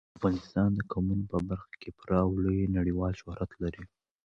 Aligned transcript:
افغانستان 0.17 0.69
د 0.75 0.79
قومونه 0.91 1.23
په 1.31 1.37
برخه 1.49 1.73
کې 1.81 1.89
پوره 1.97 2.17
او 2.25 2.29
لوی 2.45 2.73
نړیوال 2.77 3.13
شهرت 3.21 3.51
لري. 3.63 3.83